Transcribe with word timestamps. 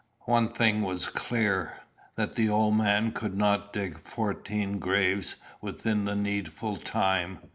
One 0.25 0.47
thing 0.49 0.81
was 0.81 1.09
clear, 1.09 1.77
that 2.15 2.33
the 2.33 2.49
old 2.49 2.75
man 2.75 3.11
could 3.11 3.37
not 3.37 3.71
dig 3.71 3.99
fourteen 3.99 4.79
graves 4.79 5.35
within 5.61 6.05
the 6.05 6.15
needful 6.15 6.77
time. 6.77 7.37